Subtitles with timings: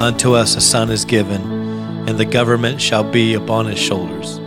[0.00, 1.42] unto us a son is given,
[2.08, 4.40] and the government shall be upon his shoulders.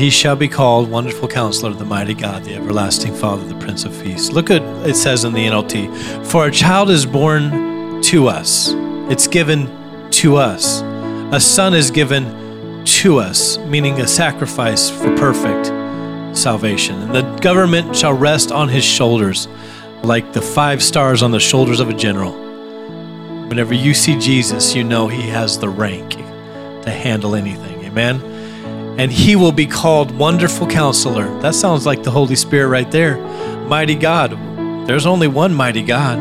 [0.00, 3.84] He shall be called Wonderful Counselor, of the Mighty God, the Everlasting Father, the Prince
[3.84, 4.30] of Peace.
[4.30, 8.72] Look at it says in the NLT For a child is born to us,
[9.10, 10.82] it's given to us.
[11.32, 15.66] A son is given to us, meaning a sacrifice for perfect
[16.36, 17.02] salvation.
[17.02, 19.48] And the government shall rest on his shoulders
[20.02, 22.47] like the five stars on the shoulders of a general.
[23.48, 26.10] Whenever you see Jesus, you know he has the rank
[26.82, 27.84] to handle anything.
[27.84, 28.20] Amen.
[28.98, 31.26] And he will be called Wonderful Counselor.
[31.40, 33.16] That sounds like the Holy Spirit right there.
[33.66, 34.32] Mighty God.
[34.86, 36.18] There's only one mighty God.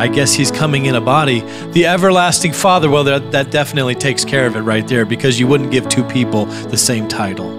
[0.00, 1.40] I guess he's coming in a body.
[1.72, 5.46] The everlasting Father, well, that, that definitely takes care of it right there because you
[5.46, 7.50] wouldn't give two people the same title.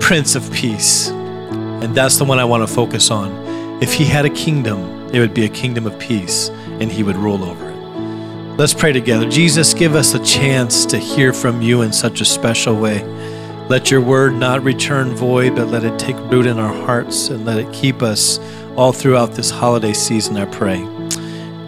[0.00, 1.08] Prince of Peace.
[1.08, 3.82] And that's the one I want to focus on.
[3.82, 7.16] If he had a kingdom, it would be a kingdom of peace, and he would
[7.16, 7.74] rule over it.
[8.56, 9.28] Let's pray together.
[9.28, 13.02] Jesus, give us a chance to hear from you in such a special way.
[13.68, 17.44] Let your word not return void, but let it take root in our hearts and
[17.44, 18.38] let it keep us
[18.76, 20.82] all throughout this holiday season, I pray.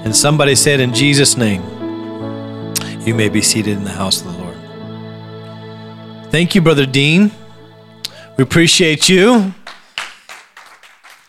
[0.04, 1.62] And somebody said, In Jesus' name,
[3.00, 4.56] you may be seated in the house of the Lord.
[6.30, 7.32] Thank you, Brother Dean.
[8.36, 9.54] We appreciate you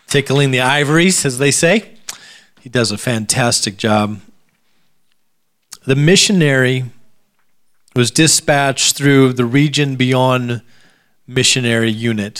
[0.06, 1.97] tickling the ivories, as they say.
[2.60, 4.20] He does a fantastic job.
[5.86, 6.84] The missionary
[7.94, 10.62] was dispatched through the Region Beyond
[11.26, 12.34] Missionary Union.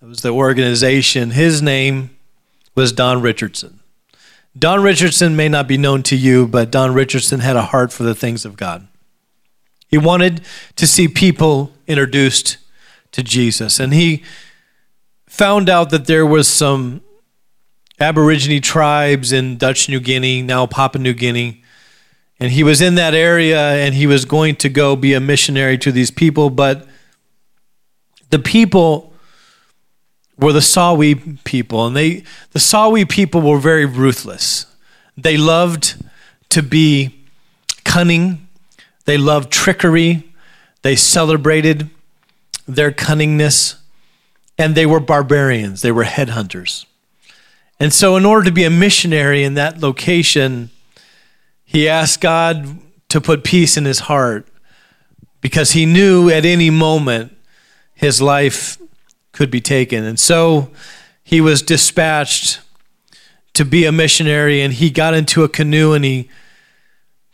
[0.00, 1.30] It was the organization.
[1.30, 2.16] His name
[2.74, 3.80] was Don Richardson.
[4.56, 8.02] Don Richardson may not be known to you, but Don Richardson had a heart for
[8.02, 8.88] the things of God.
[9.88, 10.42] He wanted
[10.76, 12.58] to see people introduced
[13.12, 14.22] to Jesus, and he
[15.26, 17.00] found out that there was some
[18.00, 21.62] Aborigine tribes in Dutch New Guinea, now Papua New Guinea.
[22.40, 25.76] And he was in that area and he was going to go be a missionary
[25.78, 26.86] to these people, but
[28.30, 29.12] the people
[30.38, 32.22] were the Sawi people, and they
[32.52, 34.66] the Sawi people were very ruthless.
[35.16, 35.96] They loved
[36.50, 37.24] to be
[37.84, 38.46] cunning,
[39.04, 40.32] they loved trickery,
[40.82, 41.90] they celebrated
[42.68, 43.76] their cunningness
[44.56, 46.84] and they were barbarians, they were headhunters.
[47.80, 50.70] And so, in order to be a missionary in that location,
[51.64, 52.78] he asked God
[53.08, 54.48] to put peace in his heart
[55.40, 57.36] because he knew at any moment
[57.94, 58.78] his life
[59.32, 60.04] could be taken.
[60.04, 60.70] And so,
[61.22, 62.60] he was dispatched
[63.54, 66.28] to be a missionary, and he got into a canoe and he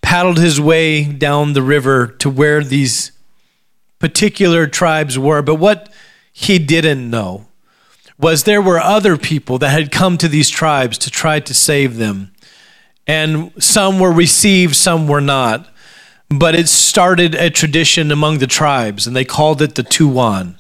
[0.03, 3.12] paddled his way down the river to where these
[3.99, 5.41] particular tribes were.
[5.41, 5.91] But what
[6.32, 7.47] he didn't know
[8.19, 11.97] was there were other people that had come to these tribes to try to save
[11.97, 12.33] them.
[13.07, 15.69] And some were received, some were not.
[16.31, 20.57] But it started a tradition among the tribes, and they called it the Tuan,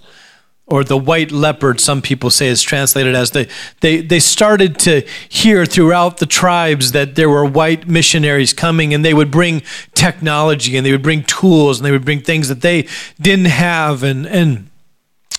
[0.66, 3.30] or the white leopard, some people say is translated as.
[3.30, 3.48] They,
[3.80, 9.04] they, they started to hear throughout the tribes that there were white missionaries coming, and
[9.04, 9.62] they would bring
[9.94, 12.86] technology, and they would bring tools, and they would bring things that they
[13.20, 14.02] didn't have.
[14.02, 14.70] And, and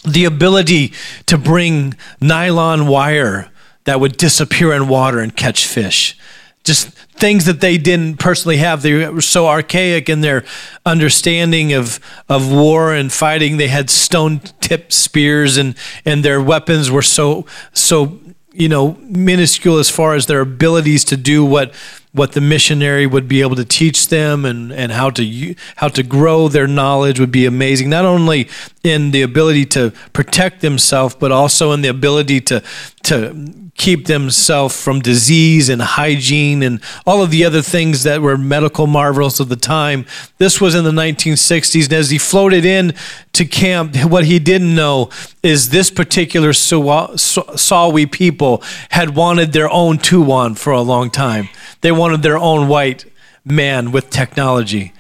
[0.06, 0.94] the ability
[1.26, 3.52] to bring nylon wire
[3.86, 6.18] that would disappear in water and catch fish.
[6.64, 8.82] Just things that they didn't personally have.
[8.82, 10.44] They were so archaic in their
[10.86, 13.58] understanding of, of war and fighting.
[13.58, 18.20] They had stone tipped spears and, and their weapons were so, so,
[18.52, 21.72] you know, minuscule as far as their abilities to do what
[22.16, 26.02] what the missionary would be able to teach them and, and how to how to
[26.02, 28.48] grow their knowledge would be amazing not only
[28.84, 32.64] in the ability to protect themselves but also in the ability to
[33.04, 38.38] to keep themselves from disease and hygiene and all of the other things that were
[38.38, 40.06] medical marvels of the time.
[40.38, 42.94] This was in the 1960s, and as he floated in
[43.34, 45.10] to camp, what he didn't know
[45.44, 51.50] is this particular Sawi people had wanted their own Tuan for a long time.
[51.82, 53.06] They wanted their own white
[53.46, 54.94] man with technology.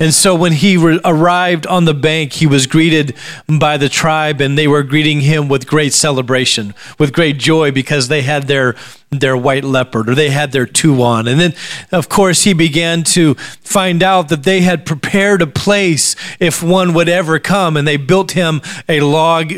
[0.00, 3.14] And so when he re- arrived on the bank, he was greeted
[3.46, 8.08] by the tribe, and they were greeting him with great celebration, with great joy, because
[8.08, 8.74] they had their
[9.10, 11.26] their white leopard or they had their Tuan.
[11.26, 11.52] And then,
[11.90, 16.94] of course, he began to find out that they had prepared a place if one
[16.94, 19.52] would ever come, and they built him a log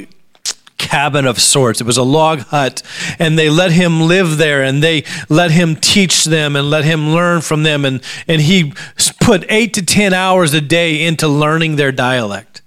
[0.83, 1.81] cabin of sorts.
[1.81, 2.83] It was a log hut,
[3.19, 7.11] and they let him live there, and they let him teach them and let him
[7.11, 7.85] learn from them.
[7.85, 8.75] And, and he
[9.21, 12.61] put eight to 10 hours a day into learning their dialect.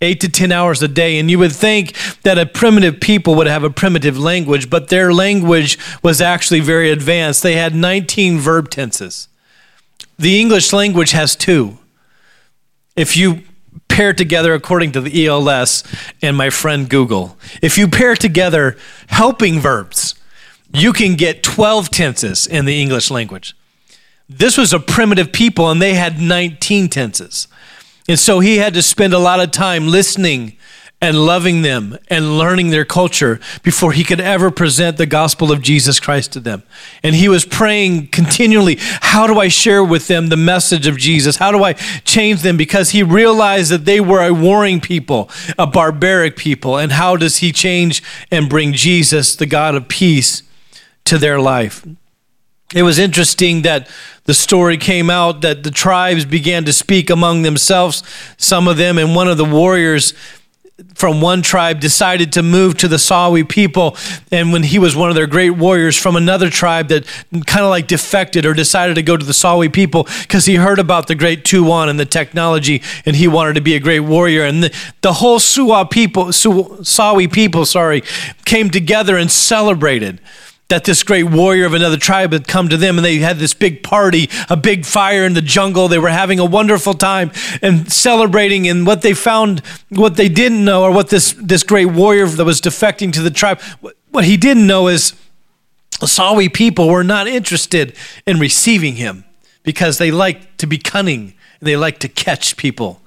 [0.00, 1.18] Eight to 10 hours a day.
[1.18, 5.12] And you would think that a primitive people would have a primitive language, but their
[5.12, 7.42] language was actually very advanced.
[7.42, 9.28] They had 19 verb tenses.
[10.18, 11.78] The English language has two.
[12.96, 13.42] If you
[13.90, 15.84] pair together according to the ELS
[16.22, 17.36] and my friend Google.
[17.60, 18.76] If you pair together
[19.08, 20.14] helping verbs,
[20.72, 23.54] you can get 12 tenses in the English language.
[24.28, 27.48] This was a primitive people and they had 19 tenses.
[28.08, 30.56] And so he had to spend a lot of time listening
[31.02, 35.62] and loving them and learning their culture before he could ever present the gospel of
[35.62, 36.62] Jesus Christ to them.
[37.02, 41.36] And he was praying continually, how do I share with them the message of Jesus?
[41.36, 42.58] How do I change them?
[42.58, 46.76] Because he realized that they were a warring people, a barbaric people.
[46.76, 50.42] And how does he change and bring Jesus, the God of peace,
[51.04, 51.86] to their life?
[52.74, 53.88] It was interesting that
[54.24, 58.04] the story came out that the tribes began to speak among themselves,
[58.36, 60.14] some of them, and one of the warriors
[60.94, 63.96] from one tribe decided to move to the Sawi people.
[64.30, 67.06] And when he was one of their great warriors from another tribe that
[67.46, 70.78] kind of like defected or decided to go to the Sawi people because he heard
[70.78, 74.44] about the great Tuan and the technology and he wanted to be a great warrior.
[74.44, 78.02] And the, the whole Suwa people, Sawi people, sorry,
[78.44, 80.20] came together and celebrated
[80.70, 83.52] that this great warrior of another tribe had come to them and they had this
[83.54, 85.88] big party, a big fire in the jungle.
[85.88, 88.66] They were having a wonderful time and celebrating.
[88.66, 92.44] And what they found, what they didn't know, or what this, this great warrior that
[92.44, 93.60] was defecting to the tribe,
[94.10, 95.12] what he didn't know is
[96.00, 97.94] the Sawi people were not interested
[98.26, 99.24] in receiving him
[99.62, 101.34] because they like to be cunning.
[101.60, 103.02] They like to catch people.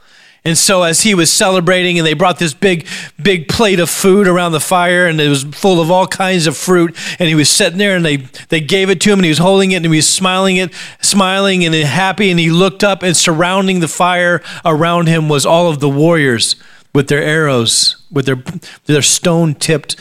[0.46, 2.86] And so as he was celebrating and they brought this big,
[3.22, 6.58] big plate of food around the fire and it was full of all kinds of
[6.58, 8.18] fruit and he was sitting there and they,
[8.50, 10.74] they gave it to him and he was holding it and he was smiling it,
[11.02, 15.70] smiling and happy and he looked up and surrounding the fire around him was all
[15.70, 16.58] of the warriors
[16.94, 18.44] with their arrows, with their,
[18.86, 19.96] their stone tipped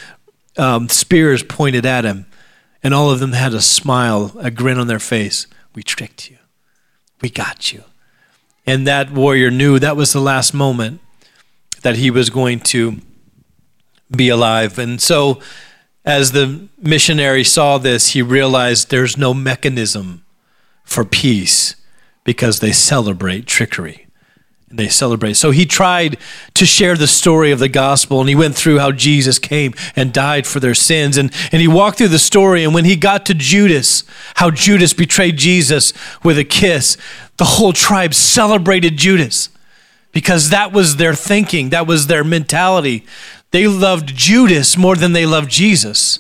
[0.57, 2.27] um, spears pointed at him.
[2.83, 5.47] And all of them had a smile, a grin on their face.
[5.73, 6.39] We tricked you.
[7.21, 7.85] We got you.
[8.67, 11.01] And that warrior knew that was the last moment
[11.83, 12.99] that he was going to
[14.15, 14.79] be alive.
[14.79, 15.41] And so,
[16.05, 20.25] as the missionary saw this, he realized there's no mechanism
[20.85, 21.77] for peace
[22.25, 24.07] because they celebrate trickery
[24.73, 25.35] they celebrate.
[25.35, 26.17] So he tried
[26.55, 30.13] to share the story of the gospel and he went through how Jesus came and
[30.13, 31.17] died for their sins.
[31.17, 32.65] And, and he walked through the story.
[32.65, 34.05] And when he got to Judas,
[34.35, 35.93] how Judas betrayed Jesus
[36.25, 36.97] with a kiss,
[37.37, 39.49] the whole tribe celebrated Judas
[40.13, 43.05] because that was their thinking, that was their mentality.
[43.51, 46.19] They loved Judas more than they loved Jesus.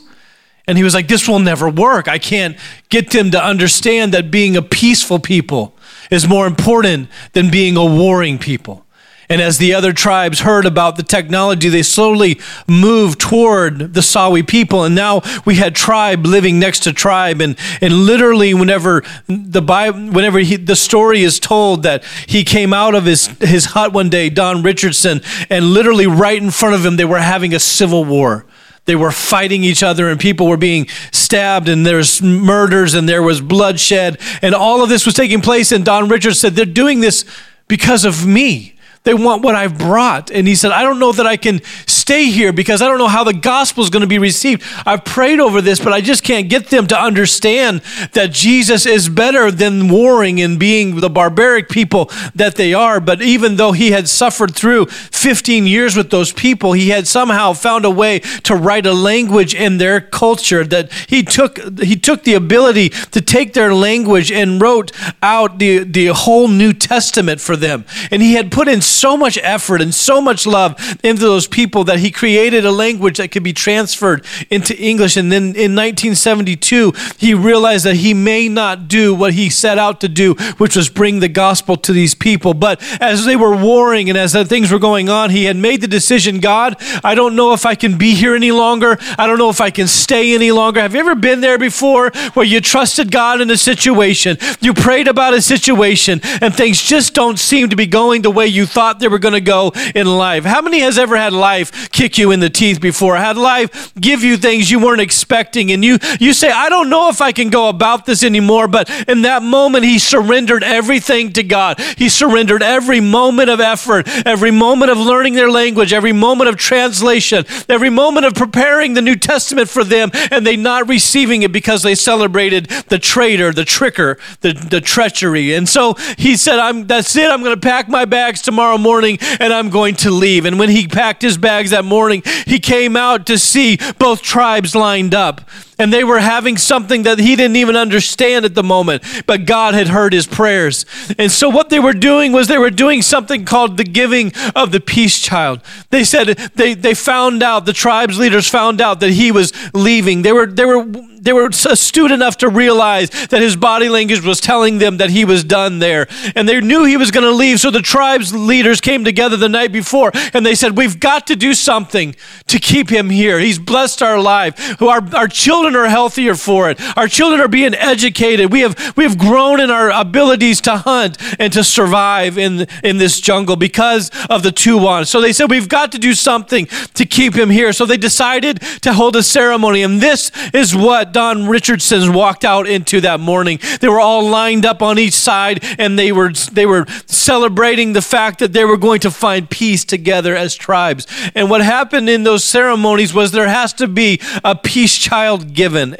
[0.66, 2.08] And he was like, This will never work.
[2.08, 2.56] I can't
[2.88, 5.74] get them to understand that being a peaceful people
[6.10, 8.84] is more important than being a warring people.
[9.28, 12.38] And as the other tribes heard about the technology, they slowly
[12.68, 14.84] moved toward the Sawi people.
[14.84, 17.40] And now we had tribe living next to tribe.
[17.40, 22.74] And, and literally, whenever the Bible, whenever he, the story is told that he came
[22.74, 26.84] out of his, his hut one day, Don Richardson, and literally right in front of
[26.84, 28.44] him, they were having a civil war.
[28.84, 33.22] They were fighting each other and people were being stabbed and there's murders and there
[33.22, 35.70] was bloodshed and all of this was taking place.
[35.70, 37.24] And Don Richards said, They're doing this
[37.68, 38.76] because of me.
[39.04, 40.30] They want what I've brought.
[40.30, 41.60] And he said, I don't know that I can
[42.02, 44.62] stay here because I don't know how the gospel is going to be received.
[44.84, 47.80] I've prayed over this, but I just can't get them to understand
[48.12, 52.98] that Jesus is better than warring and being the barbaric people that they are.
[53.00, 57.52] But even though he had suffered through 15 years with those people, he had somehow
[57.52, 62.24] found a way to write a language in their culture that he took he took
[62.24, 64.90] the ability to take their language and wrote
[65.22, 67.84] out the, the whole New Testament for them.
[68.10, 71.84] And he had put in so much effort and so much love into those people
[71.84, 75.16] that he created a language that could be transferred into English.
[75.16, 80.00] And then in 1972, he realized that he may not do what he set out
[80.00, 82.54] to do, which was bring the gospel to these people.
[82.54, 85.88] But as they were warring and as things were going on, he had made the
[85.88, 88.98] decision God, I don't know if I can be here any longer.
[89.18, 90.80] I don't know if I can stay any longer.
[90.80, 94.38] Have you ever been there before where you trusted God in a situation?
[94.60, 98.46] You prayed about a situation and things just don't seem to be going the way
[98.46, 100.44] you thought they were going to go in life.
[100.44, 103.16] How many has ever had life kick you in the teeth before?
[103.16, 107.08] Had life give you things you weren't expecting and you you say I don't know
[107.08, 111.42] if I can go about this anymore, but in that moment he surrendered everything to
[111.42, 111.80] God.
[111.96, 116.56] He surrendered every moment of effort, every moment of learning their language, every moment of
[116.56, 121.52] translation, every moment of preparing the New Testament for them and they not receiving it
[121.52, 125.54] because they celebrated the traitor, the tricker, the, the treachery.
[125.54, 127.30] And so he said, I'm that's it.
[127.30, 130.44] I'm going to pack my bags tomorrow morning and I'm going to leave.
[130.44, 134.74] And when he packed his bags that morning, he came out to see both tribes
[134.74, 135.40] lined up
[135.82, 139.74] and they were having something that he didn't even understand at the moment, but God
[139.74, 140.86] had heard his prayers.
[141.18, 144.70] And so what they were doing was they were doing something called the giving of
[144.70, 145.60] the peace child.
[145.90, 150.22] They said they, they found out, the tribes leaders found out that he was leaving.
[150.22, 150.84] They were, they were,
[151.22, 155.24] they were astute enough to realize that his body language was telling them that he
[155.24, 156.08] was done there.
[156.34, 157.60] And they knew he was going to leave.
[157.60, 161.36] So the tribes leaders came together the night before and they said, We've got to
[161.36, 162.16] do something
[162.48, 163.38] to keep him here.
[163.38, 164.82] He's blessed our life.
[164.82, 166.78] Our, our children children are healthier for it.
[166.96, 168.52] Our children are being educated.
[168.52, 172.98] We have, we have grown in our abilities to hunt and to survive in, in
[172.98, 175.06] this jungle because of the Tuan.
[175.06, 177.72] So they said, we've got to do something to keep him here.
[177.72, 179.82] So they decided to hold a ceremony.
[179.82, 183.58] And this is what Don Richardson walked out into that morning.
[183.80, 188.02] They were all lined up on each side and they were, they were celebrating the
[188.02, 191.06] fact that they were going to find peace together as tribes.
[191.34, 195.96] And what happened in those ceremonies was there has to be a peace child given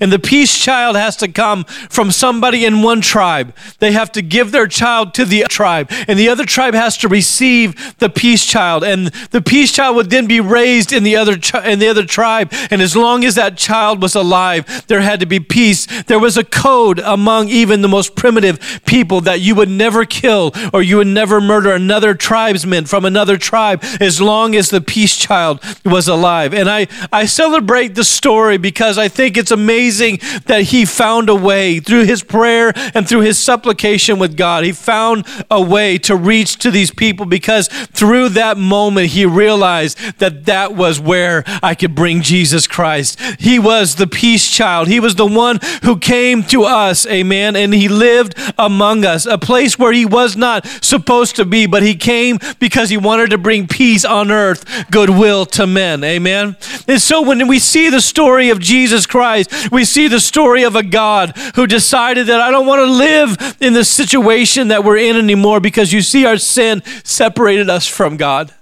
[0.00, 3.54] and the peace child has to come from somebody in one tribe.
[3.78, 7.08] They have to give their child to the tribe, and the other tribe has to
[7.08, 8.84] receive the peace child.
[8.84, 11.34] And the peace child would then be raised in the other
[11.64, 12.52] in the other tribe.
[12.70, 15.86] And as long as that child was alive, there had to be peace.
[16.04, 20.52] There was a code among even the most primitive people that you would never kill
[20.72, 25.16] or you would never murder another tribesman from another tribe as long as the peace
[25.16, 26.54] child was alive.
[26.54, 31.30] And I I celebrate the story because I think it's amazing amazing that he found
[31.30, 34.64] a way through his prayer and through his supplication with God.
[34.64, 39.98] He found a way to reach to these people because through that moment he realized
[40.18, 43.18] that that was where I could bring Jesus Christ.
[43.40, 44.88] He was the peace child.
[44.88, 49.38] He was the one who came to us, amen, and he lived among us, a
[49.38, 53.38] place where he was not supposed to be, but he came because he wanted to
[53.38, 56.56] bring peace on earth, goodwill to men, amen.
[56.86, 60.76] And so when we see the story of Jesus Christ, we see the story of
[60.76, 64.98] a God who decided that I don't want to live in the situation that we're
[64.98, 68.52] in anymore because you see, our sin separated us from God.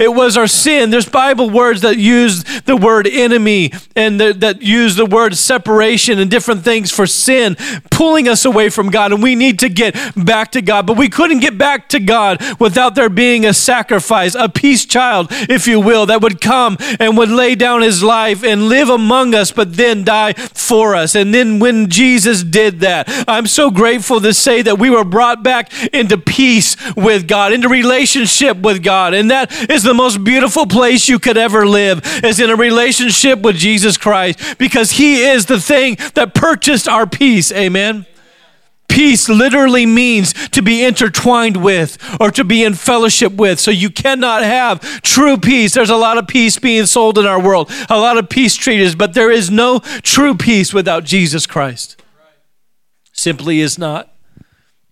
[0.00, 0.88] It was our sin.
[0.88, 6.18] There's Bible words that use the word enemy and the, that use the word separation
[6.18, 7.56] and different things for sin,
[7.90, 9.12] pulling us away from God.
[9.12, 10.86] And we need to get back to God.
[10.86, 15.28] But we couldn't get back to God without there being a sacrifice, a peace child,
[15.30, 19.34] if you will, that would come and would lay down his life and live among
[19.34, 21.14] us, but then die for us.
[21.14, 25.42] And then when Jesus did that, I'm so grateful to say that we were brought
[25.42, 29.12] back into peace with God, into relationship with God.
[29.12, 32.54] And that is the the most beautiful place you could ever live is in a
[32.54, 37.50] relationship with Jesus Christ because he is the thing that purchased our peace.
[37.50, 38.06] Amen.
[38.88, 43.58] Peace literally means to be intertwined with or to be in fellowship with.
[43.58, 45.74] So you cannot have true peace.
[45.74, 48.94] There's a lot of peace being sold in our world, a lot of peace treaties,
[48.94, 52.00] but there is no true peace without Jesus Christ.
[53.12, 54.09] Simply is not.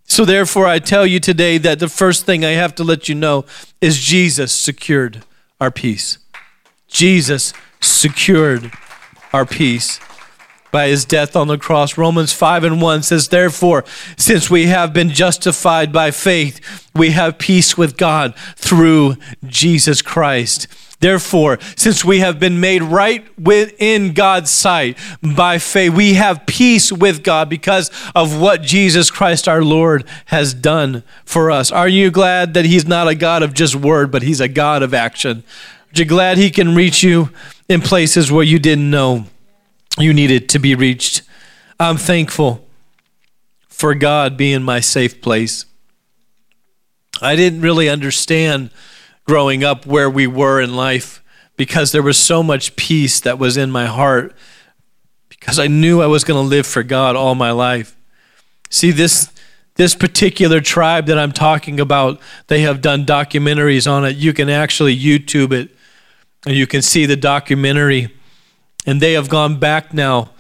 [0.09, 3.15] So, therefore, I tell you today that the first thing I have to let you
[3.15, 3.45] know
[3.81, 5.23] is Jesus secured
[5.61, 6.19] our peace.
[6.89, 8.73] Jesus secured
[9.33, 10.01] our peace
[10.73, 11.99] by his death on the cross.
[11.99, 13.85] Romans 5 and 1 says, Therefore,
[14.17, 20.67] since we have been justified by faith, we have peace with God through Jesus Christ.
[21.01, 26.91] Therefore, since we have been made right within God's sight by faith, we have peace
[26.91, 31.71] with God because of what Jesus Christ our Lord has done for us.
[31.71, 34.83] Are you glad that He's not a God of just word, but He's a God
[34.83, 35.45] of action?
[35.95, 37.31] Are you glad He can reach you
[37.69, 39.27] in places where you didn't know
[39.99, 41.23] you needed to be reached?
[41.79, 42.67] I'm thankful
[43.69, 45.65] for God being my safe place.
[47.23, 48.71] I didn't really understand
[49.29, 51.23] growing up where we were in life
[51.59, 54.35] because there was so much peace that was in my heart
[55.29, 57.95] because I knew I was going to live for God all my life.
[58.71, 59.31] See, this,
[59.75, 64.17] this particular tribe that I'm talking about, they have done documentaries on it.
[64.17, 65.77] You can actually YouTube it
[66.47, 68.09] and you can see the documentary.
[68.87, 70.31] And they have gone back now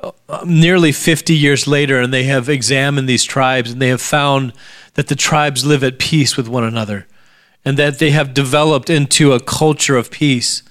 [0.00, 4.52] uh, nearly 50 years later and they have examined these tribes and they have found
[4.94, 7.08] that the tribes live at peace with one another
[7.64, 10.62] and that they have developed into a culture of peace,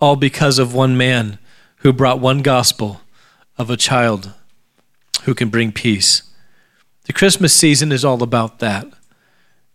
[0.00, 1.38] all because of one man
[1.78, 3.00] who brought one gospel
[3.56, 4.32] of a child
[5.24, 6.22] who can bring peace.
[7.04, 8.86] The Christmas season is all about that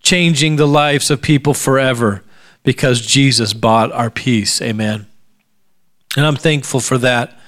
[0.04, 2.22] changing the lives of people forever
[2.64, 4.62] because Jesus bought our peace.
[4.62, 5.08] Amen.
[6.16, 7.40] And I'm thankful for that.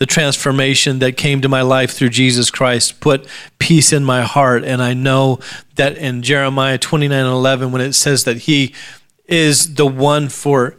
[0.00, 3.28] The transformation that came to my life through Jesus Christ put
[3.58, 4.64] peace in my heart.
[4.64, 5.38] And I know
[5.76, 8.74] that in Jeremiah 29 and 11, when it says that He
[9.26, 10.76] is the one for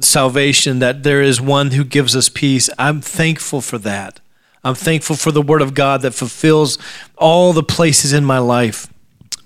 [0.00, 4.20] salvation, that there is one who gives us peace, I'm thankful for that.
[4.64, 6.76] I'm thankful for the Word of God that fulfills
[7.16, 8.92] all the places in my life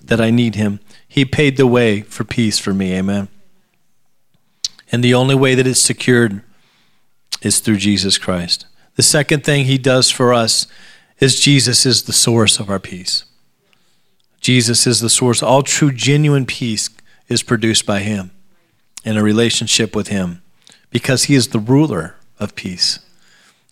[0.03, 0.81] that I need Him.
[1.07, 2.95] He paid the way for peace for me.
[2.95, 3.29] Amen.
[4.91, 6.43] And the only way that it's secured
[7.43, 8.67] is through Jesus Christ.
[9.01, 10.67] The second thing He does for us
[11.21, 13.25] is Jesus is the source of our peace.
[14.43, 15.43] Jesus is the source.
[15.43, 16.91] All true, genuine peace
[17.27, 18.31] is produced by Him
[19.03, 20.43] in a relationship with Him
[20.91, 22.99] because He is the ruler of peace.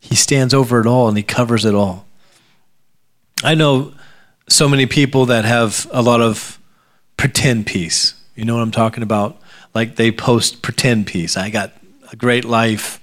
[0.00, 2.06] He stands over it all and he covers it all.
[3.44, 3.92] I know
[4.48, 6.58] so many people that have a lot of
[7.18, 8.14] pretend peace.
[8.34, 9.38] You know what I'm talking about?
[9.74, 11.36] Like they post pretend peace.
[11.36, 11.74] I got
[12.10, 12.98] a great life.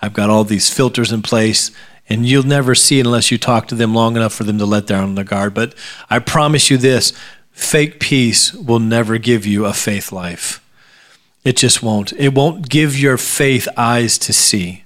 [0.00, 1.70] I've got all these filters in place,
[2.08, 4.86] and you'll never see unless you talk to them long enough for them to let
[4.86, 5.54] down their guard.
[5.54, 5.74] But
[6.08, 7.12] I promise you this
[7.52, 10.64] fake peace will never give you a faith life.
[11.44, 12.12] It just won't.
[12.12, 14.84] It won't give your faith eyes to see.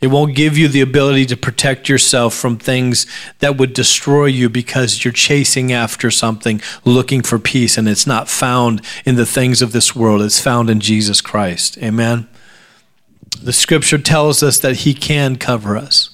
[0.00, 3.06] It won't give you the ability to protect yourself from things
[3.38, 8.28] that would destroy you because you're chasing after something, looking for peace, and it's not
[8.28, 10.20] found in the things of this world.
[10.20, 11.78] It's found in Jesus Christ.
[11.78, 12.28] Amen.
[13.42, 16.10] The scripture tells us that He can cover us,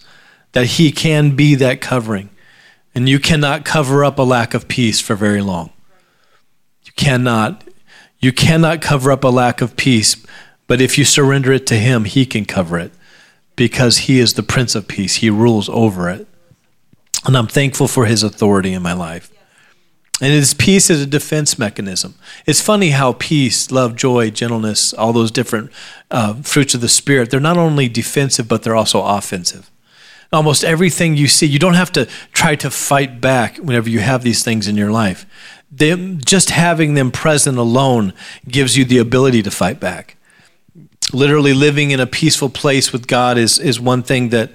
[0.53, 2.31] that He can be that covering.
[2.95, 5.71] And you cannot cover up a lack of peace for very long.
[6.85, 7.65] You cannot.
[8.21, 10.17] You cannot cover up a lack of peace,
[10.67, 12.93] but if you surrender it to Him, He can cover it
[13.57, 15.17] because He is the Prince of Peace.
[15.17, 16.29] He rules over it.
[17.25, 19.31] And I'm thankful for His authority in my life.
[20.23, 22.15] And His peace is a defense mechanism.
[22.47, 25.73] It's funny how peace, love, joy, gentleness, all those different
[26.13, 29.69] uh, fruits of the Spirit, they're not only defensive, but they're also offensive.
[30.33, 34.23] Almost everything you see, you don't have to try to fight back whenever you have
[34.23, 35.27] these things in your life.
[35.73, 38.13] Them, just having them present alone
[38.47, 40.17] gives you the ability to fight back
[41.13, 44.51] literally living in a peaceful place with God is, is one thing that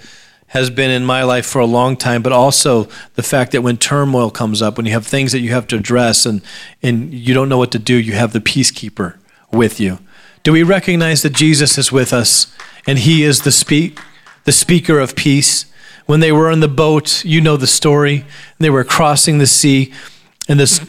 [0.48, 3.78] has been in my life for a long time, but also the fact that when
[3.78, 6.42] turmoil comes up, when you have things that you have to address and,
[6.82, 9.18] and you don't know what to do, you have the peacekeeper
[9.52, 10.00] with you.
[10.44, 12.54] Do we recognize that Jesus is with us
[12.86, 14.00] and he is the, speak,
[14.46, 15.66] the speaker of peace?
[16.06, 18.24] When they were in the boat, you know the story,
[18.60, 19.94] they were crossing the sea,
[20.48, 20.80] and this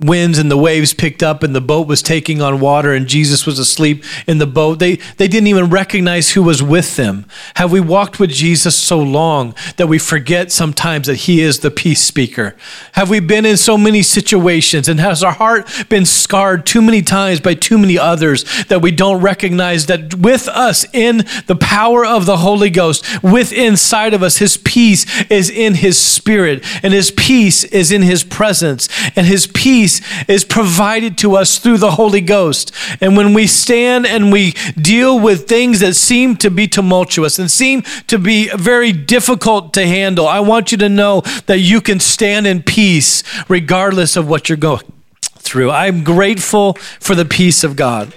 [0.00, 3.44] winds and the waves picked up and the boat was taking on water and Jesus
[3.44, 4.78] was asleep in the boat.
[4.78, 7.26] They, they didn't even recognize who was with them.
[7.56, 11.70] Have we walked with Jesus so long that we forget sometimes that he is the
[11.70, 12.54] peace speaker?
[12.92, 17.02] Have we been in so many situations and has our heart been scarred too many
[17.02, 22.06] times by too many others that we don't recognize that with us in the power
[22.06, 26.94] of the Holy Ghost, with inside of us, his peace is in his spirit and
[26.94, 31.78] his peace is in his presence and his peace peace is provided to us through
[31.78, 32.72] the Holy Ghost.
[33.00, 37.50] And when we stand and we deal with things that seem to be tumultuous and
[37.50, 42.00] seem to be very difficult to handle, I want you to know that you can
[42.00, 45.70] stand in peace regardless of what you're going through.
[45.70, 48.14] I'm grateful for the peace of God.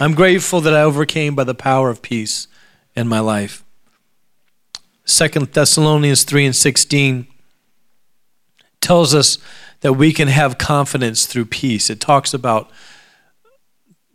[0.00, 2.48] I'm grateful that I overcame by the power of peace
[2.94, 3.64] in my life.
[5.04, 7.26] Second Thessalonians 3 and 16
[8.82, 9.38] tells us
[9.82, 11.90] that we can have confidence through peace.
[11.90, 12.70] It talks about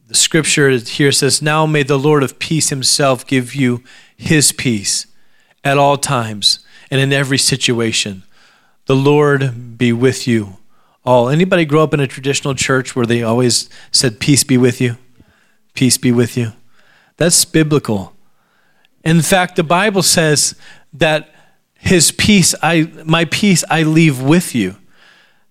[0.07, 3.83] the scripture here says, Now may the Lord of peace himself give you
[4.15, 5.05] his peace
[5.63, 8.23] at all times and in every situation.
[8.85, 10.57] The Lord be with you
[11.03, 11.27] all.
[11.27, 14.97] Anybody grow up in a traditional church where they always said, Peace be with you?
[15.73, 16.53] Peace be with you.
[17.17, 18.13] That's biblical.
[19.03, 20.55] In fact, the Bible says
[20.93, 21.33] that
[21.73, 24.77] his peace I my peace I leave with you.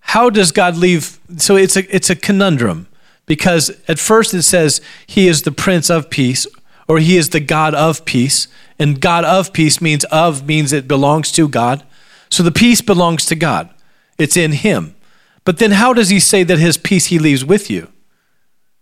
[0.07, 1.19] How does God leave?
[1.37, 2.87] So it's a, it's a conundrum
[3.25, 6.47] Because at first it says he is the prince of peace
[6.87, 8.47] or he is the God of peace.
[8.79, 11.83] And God of peace means of means it belongs to God.
[12.29, 13.69] So the peace belongs to God.
[14.17, 14.95] It's in him.
[15.43, 17.89] But then how does he say that his peace he leaves with you?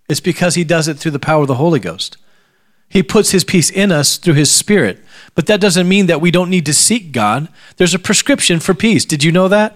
[0.07, 2.17] It's because he does it through the power of the Holy Ghost.
[2.87, 5.03] He puts his peace in us through his spirit.
[5.33, 7.49] But that doesn't mean that we don't need to seek God.
[7.77, 9.05] There's a prescription for peace.
[9.05, 9.75] Did you know that?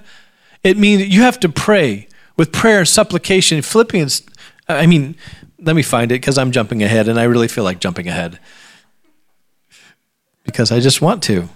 [0.63, 3.61] It means you have to pray with prayer and supplication.
[3.61, 4.23] Philippians,
[4.67, 5.15] I mean,
[5.59, 8.39] let me find it because I'm jumping ahead and I really feel like jumping ahead
[10.43, 11.49] because I just want to.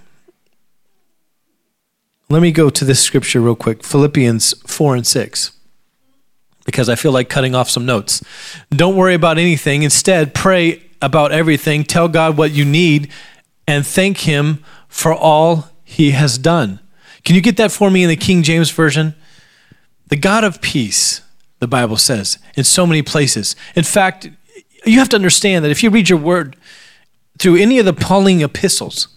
[2.29, 5.51] Let me go to this scripture real quick Philippians 4 and 6
[6.65, 8.23] because I feel like cutting off some notes.
[8.69, 9.83] Don't worry about anything.
[9.83, 11.83] Instead, pray about everything.
[11.83, 13.11] Tell God what you need
[13.67, 16.79] and thank Him for all He has done.
[17.23, 19.15] Can you get that for me in the King James Version?
[20.07, 21.21] The God of peace,
[21.59, 23.55] the Bible says, in so many places.
[23.75, 24.29] In fact,
[24.85, 26.55] you have to understand that if you read your word
[27.39, 29.07] through any of the Pauline epistles,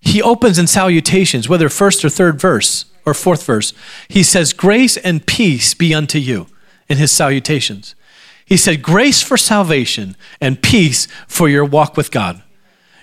[0.00, 3.72] he opens in salutations, whether first or third verse or fourth verse.
[4.08, 6.46] He says, Grace and peace be unto you
[6.88, 7.94] in his salutations.
[8.44, 12.42] He said, Grace for salvation and peace for your walk with God.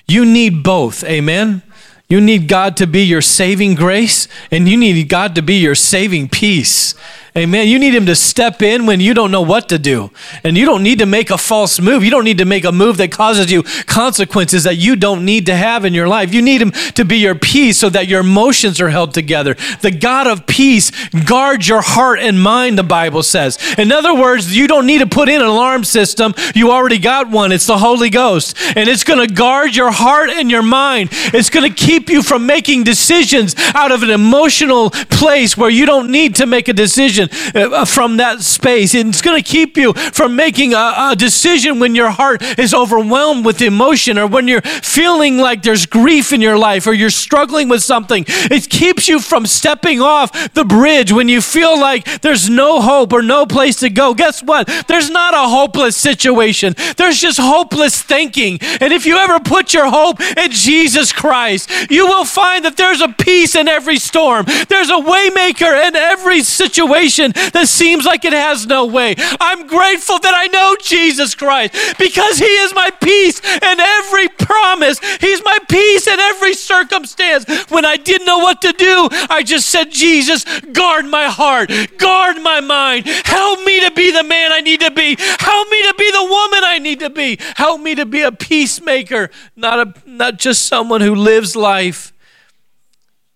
[0.07, 1.03] You need both.
[1.03, 1.61] Amen.
[2.09, 5.75] You need God to be your saving grace, and you need God to be your
[5.75, 6.95] saving peace.
[7.37, 7.67] Amen.
[7.67, 10.09] You need him to step in when you don't know what to do.
[10.43, 12.03] And you don't need to make a false move.
[12.03, 15.45] You don't need to make a move that causes you consequences that you don't need
[15.45, 16.33] to have in your life.
[16.33, 19.55] You need him to be your peace so that your emotions are held together.
[19.81, 20.91] The God of peace
[21.25, 23.59] guards your heart and mind, the Bible says.
[23.77, 26.33] In other words, you don't need to put in an alarm system.
[26.55, 27.51] You already got one.
[27.51, 28.57] It's the Holy Ghost.
[28.75, 31.09] And it's going to guard your heart and your mind.
[31.11, 35.85] It's going to keep you from making decisions out of an emotional place where you
[35.85, 38.93] don't need to make a decision decision uh, from that space.
[38.95, 43.45] It's going to keep you from making a, a decision when your heart is overwhelmed
[43.45, 47.69] with emotion or when you're feeling like there's grief in your life or you're struggling
[47.69, 48.25] with something.
[48.27, 53.13] It keeps you from stepping off the bridge when you feel like there's no hope
[53.13, 54.13] or no place to go.
[54.13, 54.69] Guess what?
[54.87, 56.75] There's not a hopeless situation.
[56.97, 58.59] There's just hopeless thinking.
[58.61, 63.01] And if you ever put your hope in Jesus Christ, you will find that there's
[63.01, 64.45] a peace in every storm.
[64.67, 69.15] There's a waymaker in every situation situation that seems like it has no way.
[69.39, 74.99] I'm grateful that I know Jesus Christ because He is my peace in every promise.
[75.19, 77.45] He's my peace in every circumstance.
[77.69, 82.37] When I didn't know what to do, I just said, Jesus, guard my heart, guard
[82.41, 83.07] my mind.
[83.07, 85.15] Help me to be the man I need to be.
[85.19, 87.39] Help me to be the woman I need to be.
[87.55, 92.13] Help me to be a peacemaker, not, a, not just someone who lives life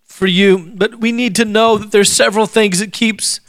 [0.04, 0.72] for you.
[0.74, 3.40] But we need to know that there's several things that keeps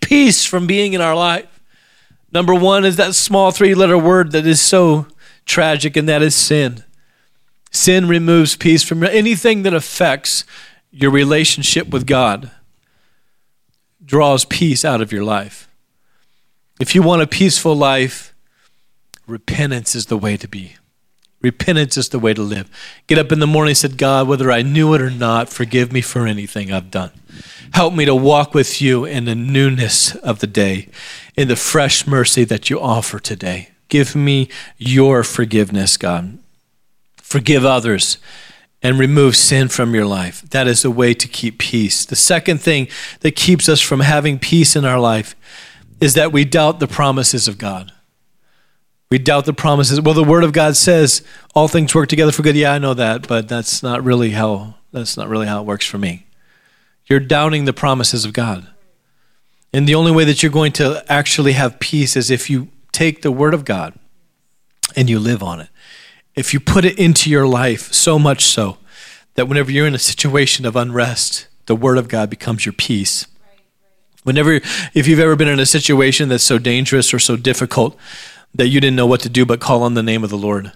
[0.00, 1.60] peace from being in our life.
[2.32, 5.06] Number one is that small three letter word that is so
[5.46, 6.84] tragic, and that is sin.
[7.70, 10.44] Sin removes peace from anything that affects
[10.90, 12.50] your relationship with God,
[14.04, 15.68] draws peace out of your life.
[16.80, 18.34] If you want a peaceful life,
[19.26, 20.77] repentance is the way to be.
[21.40, 22.68] Repentance is the way to live.
[23.06, 25.92] Get up in the morning and said, God, whether I knew it or not, forgive
[25.92, 27.12] me for anything I've done.
[27.72, 30.88] Help me to walk with you in the newness of the day,
[31.36, 33.70] in the fresh mercy that you offer today.
[33.88, 36.38] Give me your forgiveness, God.
[37.16, 38.18] Forgive others
[38.82, 40.42] and remove sin from your life.
[40.50, 42.04] That is a way to keep peace.
[42.04, 42.88] The second thing
[43.20, 45.34] that keeps us from having peace in our life
[46.00, 47.92] is that we doubt the promises of God.
[49.10, 50.00] We doubt the promises.
[50.00, 51.22] Well, the word of God says
[51.54, 52.56] all things work together for good.
[52.56, 55.86] Yeah, I know that, but that's not really how that's not really how it works
[55.86, 56.26] for me.
[57.06, 58.66] You're doubting the promises of God.
[59.72, 63.22] And the only way that you're going to actually have peace is if you take
[63.22, 63.94] the Word of God
[64.96, 65.68] and you live on it.
[66.34, 68.78] If you put it into your life so much so
[69.34, 73.26] that whenever you're in a situation of unrest, the Word of God becomes your peace.
[74.24, 74.60] Whenever,
[74.94, 77.96] if you've ever been in a situation that's so dangerous or so difficult
[78.54, 80.72] that you didn't know what to do but call on the name of the Lord,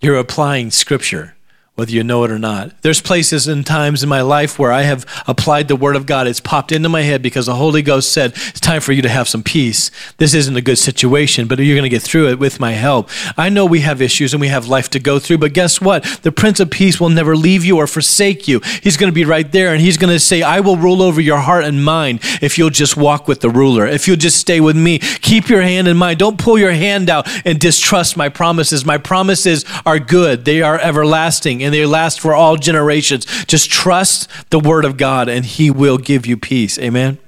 [0.00, 1.35] you're applying Scripture
[1.76, 2.72] whether you know it or not.
[2.80, 6.26] There's places and times in my life where I have applied the Word of God.
[6.26, 9.10] It's popped into my head because the Holy Ghost said, It's time for you to
[9.10, 9.90] have some peace.
[10.16, 13.10] This isn't a good situation, but you're going to get through it with my help.
[13.36, 16.02] I know we have issues and we have life to go through, but guess what?
[16.22, 18.60] The Prince of Peace will never leave you or forsake you.
[18.82, 21.20] He's going to be right there and He's going to say, I will rule over
[21.20, 24.60] your heart and mind if you'll just walk with the ruler, if you'll just stay
[24.60, 24.98] with me.
[24.98, 26.16] Keep your hand in mine.
[26.16, 28.86] Don't pull your hand out and distrust my promises.
[28.86, 33.26] My promises are good, they are everlasting and they last for all generations.
[33.46, 36.78] Just trust the word of God and he will give you peace.
[36.78, 37.18] Amen.